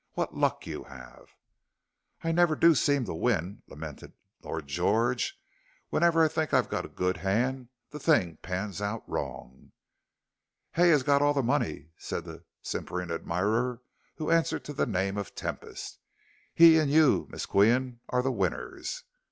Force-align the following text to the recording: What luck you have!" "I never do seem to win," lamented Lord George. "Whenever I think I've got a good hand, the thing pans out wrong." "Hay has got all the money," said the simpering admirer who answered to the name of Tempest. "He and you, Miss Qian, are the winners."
What 0.13 0.33
luck 0.35 0.65
you 0.65 0.85
have!" 0.85 1.35
"I 2.23 2.31
never 2.31 2.55
do 2.55 2.73
seem 2.73 3.05
to 3.05 3.13
win," 3.13 3.61
lamented 3.67 4.13
Lord 4.41 4.65
George. 4.65 5.39
"Whenever 5.91 6.23
I 6.23 6.27
think 6.27 6.55
I've 6.55 6.69
got 6.69 6.85
a 6.87 6.89
good 6.89 7.17
hand, 7.17 7.69
the 7.91 7.99
thing 7.99 8.37
pans 8.37 8.81
out 8.81 9.07
wrong." 9.07 9.73
"Hay 10.73 10.89
has 10.89 11.03
got 11.03 11.21
all 11.21 11.35
the 11.35 11.43
money," 11.43 11.91
said 11.99 12.25
the 12.25 12.43
simpering 12.63 13.11
admirer 13.11 13.83
who 14.15 14.31
answered 14.31 14.65
to 14.65 14.73
the 14.73 14.87
name 14.87 15.17
of 15.19 15.35
Tempest. 15.35 15.99
"He 16.55 16.79
and 16.79 16.89
you, 16.89 17.27
Miss 17.29 17.45
Qian, 17.45 17.99
are 18.09 18.23
the 18.23 18.31
winners." 18.31 19.03